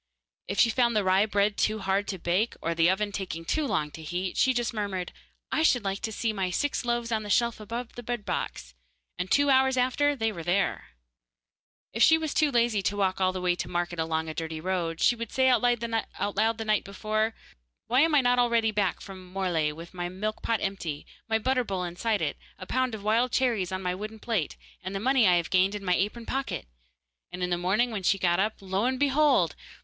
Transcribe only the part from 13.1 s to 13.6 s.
all the way